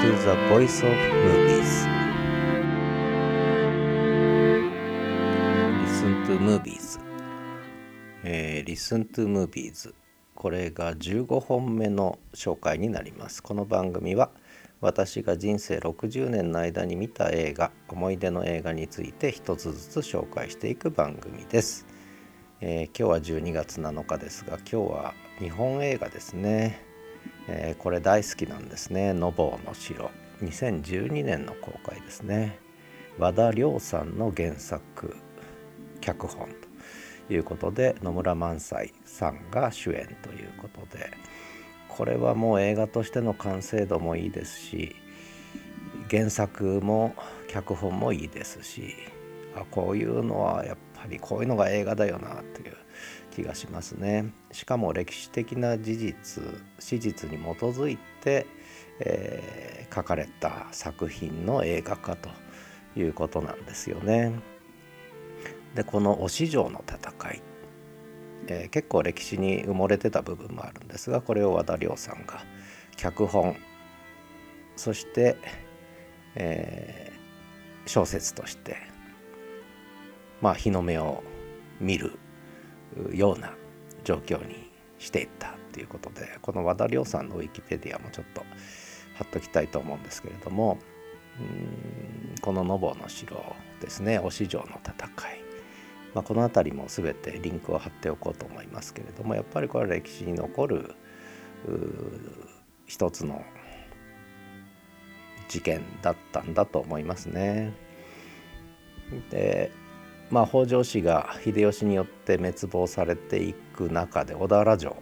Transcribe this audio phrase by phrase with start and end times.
[0.00, 0.92] to the Voice of
[1.24, 1.86] Movies.
[5.80, 7.00] Listen to Movies、
[8.22, 9.94] えー、Listen to Movies.
[10.34, 13.42] これが15本目の紹介になります。
[13.42, 14.30] この番組は
[14.82, 21.86] 私が人生60年の間に見た映画思い出の映画について一つずつ紹介していく番組です、
[22.60, 26.85] えー、今日は12月7日ですが今日は日本映画ですね、
[27.48, 30.10] えー、これ大好きなんですね「のぼうの城」
[30.42, 32.58] 2012年の公開ですね。
[33.18, 35.16] 和田亮さんの原作
[36.00, 36.48] 脚本。
[37.28, 41.10] ということで野村萬斎さんが主演ということで。
[41.88, 44.96] これはもう映画としての完成度もいいですし
[46.10, 47.14] 原作も
[47.48, 48.94] 脚本もいいですし。
[49.56, 52.76] あこういうのはやっぱりこういうのが映画だよなという。
[53.36, 54.32] 気がしますね。
[54.50, 56.42] しかも歴史的な事実
[56.78, 58.46] 史実に基づいて、
[59.00, 62.30] えー、書かれた作品の映画化と
[62.96, 64.32] いうことなんですよね。
[65.74, 67.42] でこの「忍城の戦い」
[68.48, 72.42] えー、結構歴史に埋もれてた部分もあるんですがこれを和田亮さんが
[72.96, 73.56] 脚本
[74.76, 75.36] そして、
[76.36, 78.76] えー、小説として
[80.40, 81.22] まあ日の目を
[81.80, 82.18] 見る
[83.12, 83.52] ような
[84.04, 88.42] 状況にしていったということでこの和田亮さんのウィキペディアもちょっと
[89.16, 90.78] 貼っときたいと思うんですけれども
[92.40, 93.36] この「のぼの城」
[93.80, 95.40] ですね忍城の戦い、
[96.14, 100.94] まあ、この辺りも全てリンクを貼っておこうと思いますけれどもやっぱりこれは歴史に残る
[102.86, 103.44] 一つの
[105.48, 107.72] 事件だったんだと思いますね。
[109.30, 109.70] で
[110.30, 114.96] まあ、北条氏が秀吉によって滅亡されていく中で小田原城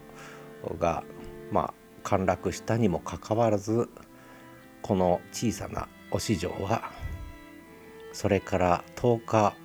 [0.79, 1.03] が、
[1.51, 3.89] まあ、陥落したにもかかわらず
[4.83, 6.93] この小さな忍城は
[8.13, 9.57] それから10日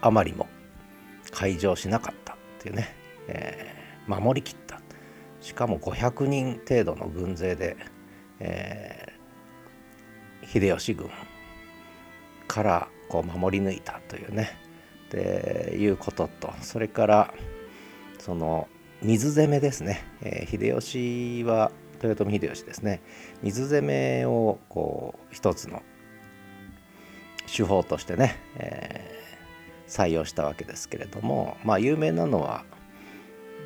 [0.00, 0.48] 余りも
[1.30, 2.94] 開城しなかったっていうね、
[3.28, 4.80] えー、守りきった。
[5.40, 7.76] しかも500人程度の軍勢で、
[8.38, 11.10] えー、秀吉軍
[12.46, 14.56] からこう守り抜いたというね。
[15.10, 16.54] でいうことと。
[16.62, 17.34] それから
[18.18, 18.66] その
[19.02, 21.70] 水攻めですね、えー、秀吉は
[22.02, 23.02] 豊臣秀吉ですね。
[23.42, 25.82] 水攻めをこう一つの
[27.54, 32.64] 手法としてね、えー、採用したわけですけれどもまあ有名なのは、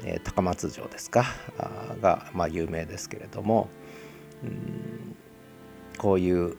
[0.05, 1.25] えー、高松城ですか？
[2.03, 3.69] が、まあ、有名ですけれども
[4.43, 5.17] うん
[5.97, 6.56] こういう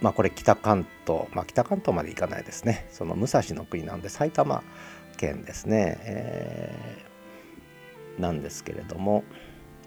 [0.00, 2.86] まあこれ北関東、まあ、北関東まで行かないですね。
[2.90, 4.62] その武蔵の国なんで埼玉
[5.16, 9.24] 県ですね、えー、なんですけれども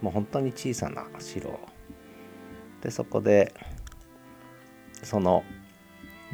[0.02, 1.60] もう本当に小さな城。
[2.82, 3.54] でそこで
[5.02, 5.44] その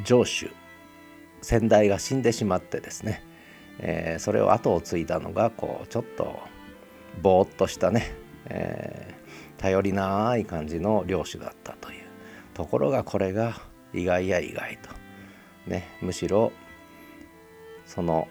[0.04, 0.50] 城主
[1.42, 3.24] 先代が死んでしまってですね、
[3.80, 6.40] えー、それを後を継いだのがこうちょっと
[7.22, 8.14] ぼーっとしたね、
[8.46, 12.04] えー、頼りない感じの領主だったという
[12.54, 13.62] ところがこれが
[13.94, 14.90] 意外や意外と。
[15.68, 16.52] ねむしろ
[17.86, 18.28] その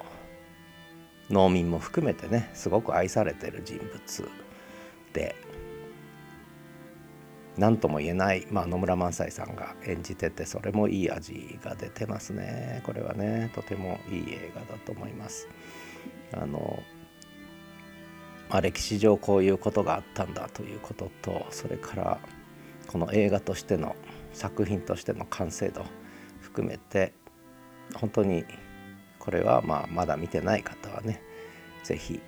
[1.31, 4.29] 農民も含めてねすごく愛されてる人物
[5.13, 5.37] で
[7.59, 12.83] 何とも言えない、まあ、野村萬斎さんが演じててそれもいい味が出てますね。
[12.87, 15.49] これはねとてもいい映画だと思います。
[16.33, 16.81] あの、
[18.49, 22.21] まあ、歴史上こういうことがあったんだということとそれから
[22.87, 23.97] この映画としての
[24.33, 25.85] 作品としての完成度
[26.41, 27.13] 含めて
[27.95, 28.45] 本当に
[29.19, 31.23] これはまあまだ見てない方はね
[31.85, 32.21] 是非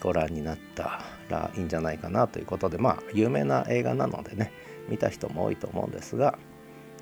[0.00, 4.52] ご覧になったらいいんじゃないかなということでまあ有名な映画なのでね
[4.88, 6.38] 見た人も多いと思うんですが、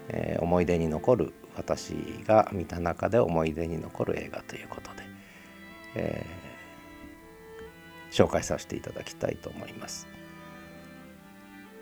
[0.08, 1.94] えー、思い出に残る私
[2.26, 5.02] が見た中で思い出に残る映画ということで、
[5.96, 10.17] えー、紹介させていただきたいと思います。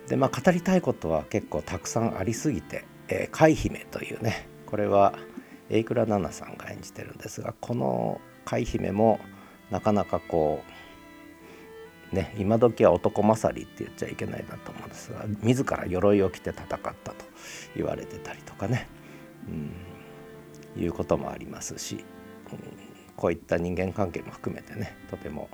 [0.07, 5.17] でまあ語りたいことは結構たくさんありすぎて「えー、海姫」というねこれは
[5.69, 9.19] 榮倉奈々さんが演じてるんですがこの海姫も
[9.69, 10.63] なかなかこ
[12.11, 17.15] うね今時は男勝りって言っちゃいけないなと思うんですが自ら鎧を着て戦ったと
[17.75, 18.87] 言われてたりとかね、
[20.75, 22.05] うん、いうこともありますし、
[22.51, 22.59] うん、
[23.17, 25.49] こういった人間関係も含めてねとても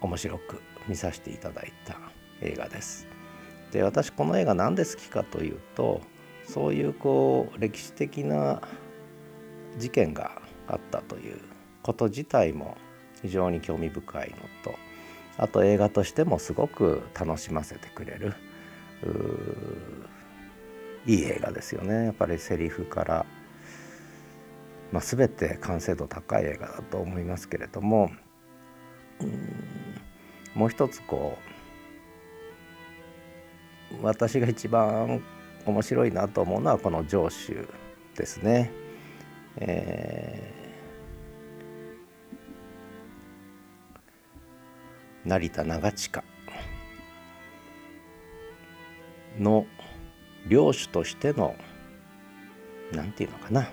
[0.00, 1.98] 面白く見させていただいた
[2.42, 3.06] 映画です。
[3.72, 6.02] で私この映画何で好きかというと
[6.44, 8.60] そういうこう歴史的な
[9.78, 11.40] 事件があったという
[11.82, 12.76] こと自体も
[13.22, 14.78] 非常に興味深いのと
[15.38, 18.34] あと映画としてもすごく楽しませてくれる
[21.06, 23.26] いい映画ですよねやっぱりセリフから、
[24.92, 28.10] まあ、全て完成度高い映画だと思いますけれども
[30.54, 31.51] もう一つこう
[34.00, 35.22] 私が一番
[35.66, 37.68] 面白いなと思うのはこの上州
[38.16, 38.70] ですね。
[39.56, 46.24] えー、成田長近
[49.38, 49.66] の
[50.48, 51.54] 領主としての
[52.92, 53.70] 何て言うのかな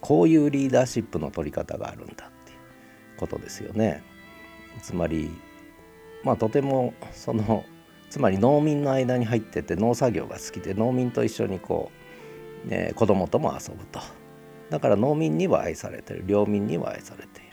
[0.00, 2.58] こういうリーダーシップの取り方があるんだっていう
[3.16, 4.02] ことですよね。
[4.82, 5.30] つまり
[6.24, 7.64] まあとてもその
[8.10, 11.90] つまり農民の間に入ってて農作業が好きで農民と一緒にこ
[12.66, 14.00] う、ね、子供とも遊ぶと。
[14.70, 16.24] だから農民には愛されてる。
[16.26, 17.50] 領民には愛されている。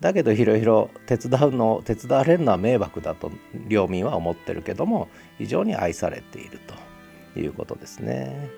[0.00, 3.30] だけどいろいろ手伝うの手伝われるのは迷惑だと
[3.68, 6.92] 領民は思ってるけども非常に愛されていると。
[7.36, 8.50] いうことですね。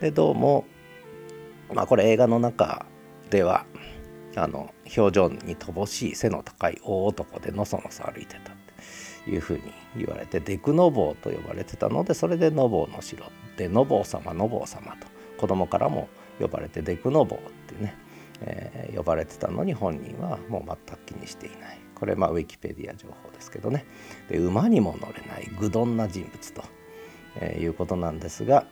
[0.00, 0.64] でどうも
[1.72, 2.86] まあこれ映画の中
[3.30, 3.66] では
[4.36, 8.57] あの表情に乏しい背の高い大男でのそのそ歩いてた。
[9.26, 9.62] いうふうに
[9.96, 13.24] 言われてデクノボーと呼ばれてたのでそれでノボーの城
[13.56, 15.06] でノボー様ノボー様と
[15.38, 16.08] 子供からも
[16.40, 18.08] 呼ばれてデクノボーってね
[18.40, 21.80] えー、呼ばれてたのに本人はもう全く気にしていない。
[21.94, 23.84] これまあウィキペディア情報ですけどね。
[24.28, 26.62] で馬にも乗れない愚鈍な人物と、
[27.36, 28.66] えー、いうことなんですが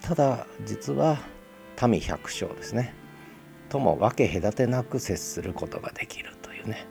[0.00, 1.18] ただ実は
[1.86, 2.94] 民百姓ですね。
[3.68, 6.86] とも分け隔てなく接することができるというね、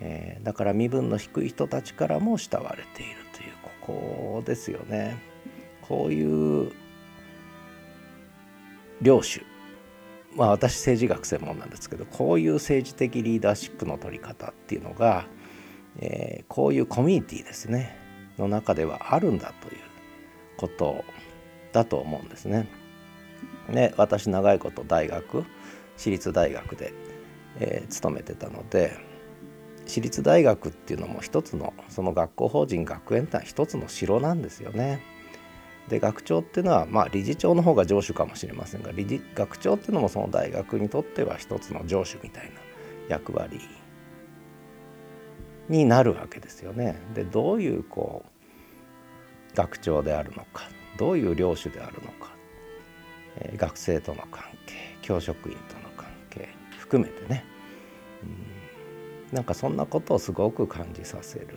[0.00, 3.52] えー、だから身分の低い人たちからも慕われているという
[3.84, 5.18] ここですよね。
[5.82, 6.72] こういう
[9.02, 9.42] 領主。
[10.36, 15.26] まあ、私政治学専門なんですけどこういう政治的リーダーシップの取り方っていうのが、
[15.98, 17.96] えー、こういうコミュニティですね。
[18.38, 19.80] の中ではあるんだという
[20.56, 21.04] こと
[21.72, 22.68] だと思うんですね。
[23.70, 25.44] で私長いこと大学
[25.96, 26.92] 私立大学で、
[27.58, 28.96] えー、勤めてたので
[29.90, 35.02] 私立大学っていうのも一つのその学校法人学園ってのは一つの城なんですよね。
[35.88, 42.50] で学長っていうのは、まあ、理事長の方が上司かもしれませんが理事学長っていうのもその大学にとっては一つの上司みたいな
[43.08, 43.58] 役割
[45.68, 46.96] になるわけですよね。
[47.14, 48.24] でどういうこ
[49.52, 52.30] う学長であるのかどういう領主であるのか、
[53.38, 56.48] えー、学生との関係教職員との関係
[56.78, 57.44] 含めてね、
[59.32, 61.48] なんかそんなことをすごく感じさせる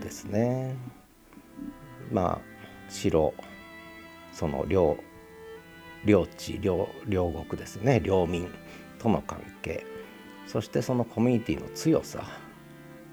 [0.00, 0.74] ですね。
[2.10, 2.40] まあ
[2.88, 3.34] 城
[4.32, 4.96] その領
[6.04, 8.00] 領地領領国ですね。
[8.00, 8.48] 領民
[8.98, 9.84] との関係。
[10.46, 12.24] そしてそのコミュニティの強さ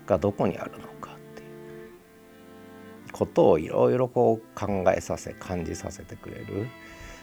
[0.06, 3.12] がどこにあるのかっていう。
[3.12, 6.68] ことをいろいろこう考えさせ感じさせてくれる。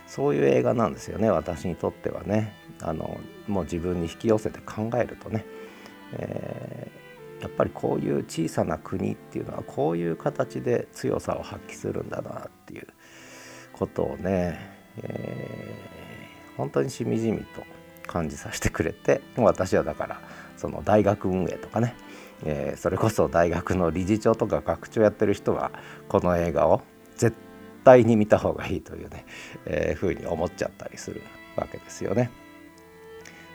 [0.06, 1.30] そういう映画なんですよね。
[1.30, 2.52] 私にとってはね。
[2.82, 5.46] あのもう自分に引き寄せて考えるとね、
[6.12, 6.90] え
[7.42, 12.86] やっぱりこういう小さな国っていうのはこういう形で強さを発揮するんだなっていう
[13.72, 14.58] ことをね、
[14.98, 17.64] えー、本当にしみじみと
[18.06, 20.20] 感じさせてくれて 私はだから
[20.56, 21.96] その大学運営とかね、
[22.44, 25.72] えー、それこそ大学の理事長とか学長やってる人は
[26.08, 26.82] この映画を
[27.16, 27.36] 絶
[27.82, 29.26] 対に見た方がいいというね、
[29.66, 31.22] えー、ふうに思っちゃったりする
[31.56, 32.31] わけですよね。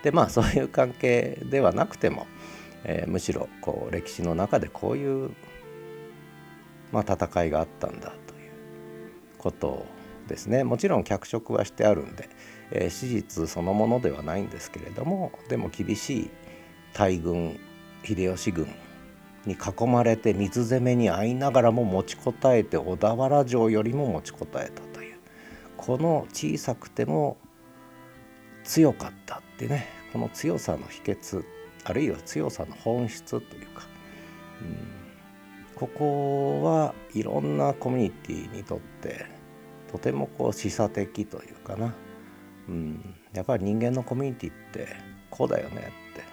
[0.04, 2.28] でまあそういう関係ではなくても
[2.88, 5.32] えー、むしろこう歴史の中でこういう、
[6.92, 8.52] まあ、戦いがあったんだという
[9.38, 9.86] こと
[10.28, 10.64] ですね。
[10.64, 12.30] もちろん脚色はしてあるんで、
[12.72, 16.30] えー、史実そのものではないんですけれどもでも厳しい
[16.94, 17.60] 大軍
[18.04, 18.68] 秀吉軍
[19.46, 25.18] に囲まれて水攻めに遭いながらも持ちこたえて小田原城よりも持ちこたえたという
[25.78, 27.38] この小さくても
[28.68, 31.44] 強かったってねこの強さの秘訣
[31.86, 33.88] あるいは強さの本質というか、
[34.62, 34.78] うん、
[35.74, 39.26] ここはいろんなコミュニティにとって
[39.90, 41.96] とてもこう示唆的というかな、
[42.68, 44.88] うん、やっぱり人間のコミュニティって
[45.30, 46.24] こうだよねって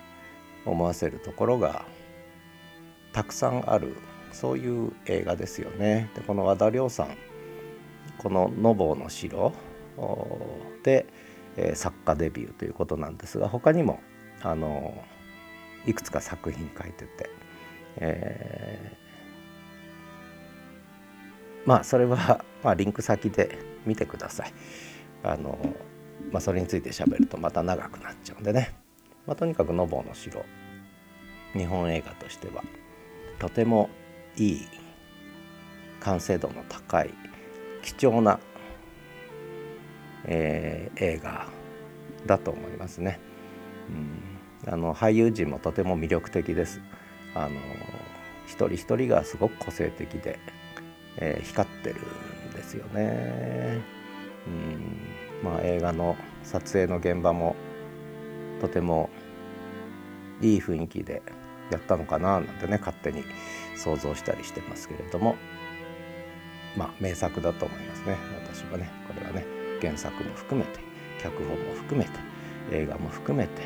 [0.67, 1.85] 思わせるところが
[3.13, 3.95] たくさんある
[4.33, 6.11] そういう映画ですよね。
[6.17, 7.17] でこの和田亮さん
[8.19, 9.53] この「のぼうの城」
[10.83, 11.07] で、
[11.57, 14.01] えー、作家デビューということなんですが他にも
[14.43, 15.03] あの
[15.87, 17.31] いくつか作品書いてて、
[17.97, 24.53] えー、まあそれは、まあ、リンク先で見てください。
[25.23, 25.59] あの
[26.31, 28.75] まあ、それについて喋るとまた長くなっちゃうんでね、
[29.27, 30.45] まあ、とにかく「ノボの城」
[31.55, 32.63] 日本映画としては
[33.39, 33.89] とても
[34.37, 34.69] いい
[36.01, 37.15] 完成度の高い
[37.83, 38.41] 貴重な、
[40.25, 41.49] えー、映画
[42.27, 43.21] だと思いますね。
[44.65, 46.81] うん、あの俳優陣もとても魅力的です。
[47.35, 47.61] あの
[48.47, 50.39] 一人一人がすごく個性的で、
[51.17, 51.97] えー、光ってる
[52.51, 53.81] んですよね。
[54.47, 57.57] うんまあ、映画の撮影の現場も
[58.61, 59.11] とても
[60.41, 61.23] いい雰囲気で
[61.71, 63.25] やったのかななんてね勝手に
[63.77, 65.37] 想像したりしてますけれども
[66.77, 69.47] まあ名作だと思いますね私はねこれはね
[69.85, 70.81] 原作も含めて
[71.23, 72.11] 脚本も含めて
[72.73, 73.63] 映画も含めて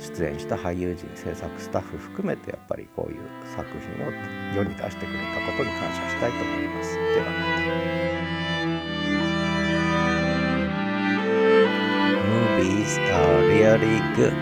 [0.00, 3.20] 出演した俳優陣制作スタッフ含めてやっぱりこういう
[3.54, 4.10] 作品を
[4.56, 6.94] 世に出してくれたことに感謝したいと思います。
[6.96, 7.60] ではまた。
[12.30, 14.40] Movies are really good,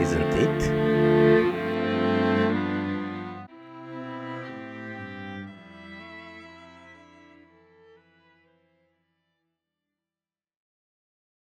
[0.00, 1.37] isn't it?